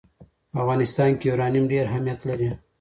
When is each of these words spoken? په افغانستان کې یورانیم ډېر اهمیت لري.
په 0.51 0.57
افغانستان 0.63 1.09
کې 1.19 1.25
یورانیم 1.29 1.65
ډېر 1.71 1.83
اهمیت 1.89 2.19
لري. 2.29 2.49